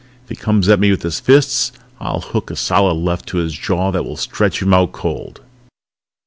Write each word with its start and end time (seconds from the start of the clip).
If 0.23 0.29
he 0.29 0.35
comes 0.35 0.67
at 0.67 0.79
me 0.79 0.89
with 0.89 1.03
his 1.03 1.19
fists 1.19 1.71
I'll 1.99 2.21
hook 2.21 2.49
a 2.49 2.55
solid 2.55 2.95
left 2.95 3.27
to 3.27 3.37
his 3.37 3.53
jaw 3.53 3.91
that 3.91 4.03
will 4.03 4.17
stretch 4.17 4.59
him 4.59 4.73
out 4.73 4.93
cold!" 4.93 5.41